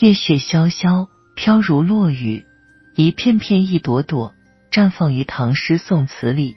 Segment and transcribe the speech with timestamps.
[0.00, 2.46] 夜雪潇潇，飘如落雨，
[2.96, 4.32] 一片片，一朵朵，
[4.72, 6.56] 绽放于唐诗宋词里，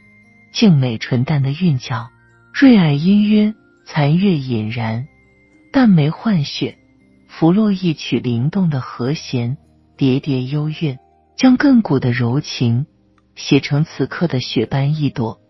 [0.54, 2.10] 静美纯淡的韵脚，
[2.54, 3.54] 瑞霭氤氲，
[3.86, 5.08] 残月隐然，
[5.74, 6.78] 淡梅换雪，
[7.28, 9.58] 拂落一曲灵动的和弦，
[9.98, 10.98] 叠叠幽韵，
[11.36, 12.86] 将亘古的柔情
[13.36, 15.42] 写成此刻的雪般一朵。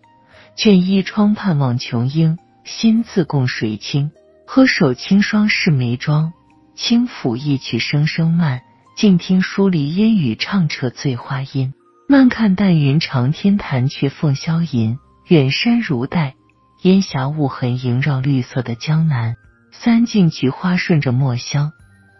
[0.55, 4.09] 卷衣窗畔望琼英，心自共水清。
[4.55, 6.31] 喝手清霜试眉妆。
[6.75, 8.61] 轻抚一曲声声慢，
[8.95, 11.73] 静听疏篱烟雨唱彻醉花音。
[12.07, 16.35] 慢看淡云长天弹却凤箫吟，远山如黛，
[16.83, 19.37] 烟霞雾痕萦绕绿色的江南。
[19.71, 21.71] 三径菊花顺着墨香，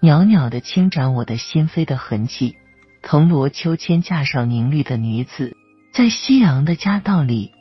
[0.01, 2.55] 袅袅的轻展我的心扉的痕迹。
[3.03, 5.55] 藤萝秋千架上凝绿的女子，
[5.93, 7.51] 在夕阳的夹道里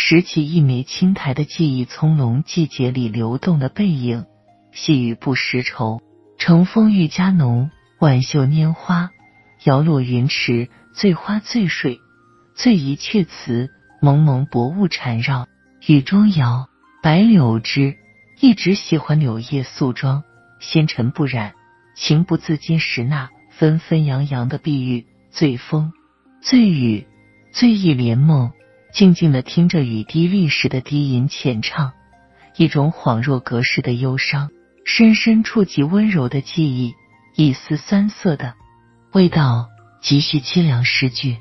[0.00, 4.26] 拾起一枚青苔的记忆，葱茏季节里流动的背影，
[4.70, 6.00] 细雨不识愁。
[6.38, 9.10] 乘风愈加浓，挽袖拈花，
[9.64, 11.98] 摇落云池，醉花醉水，
[12.54, 15.48] 醉一阙词，蒙蒙薄雾缠绕，
[15.88, 16.68] 雨中摇，
[17.02, 17.96] 白柳枝。
[18.40, 20.22] 一直喜欢柳叶素妆，
[20.60, 21.54] 纤尘不染，
[21.96, 25.92] 情不自禁拾那纷纷扬扬的碧玉，醉风，
[26.40, 27.04] 醉雨，
[27.52, 28.52] 醉意连梦，
[28.98, 31.92] 静静的听着雨滴历时的低吟浅唱，
[32.56, 34.50] 一种恍若隔世的忧伤。
[34.84, 36.94] 深深触及温柔的记忆，
[37.36, 38.54] 一丝酸涩的
[39.12, 39.68] 味道，
[40.02, 41.36] 极续凄凉诗句。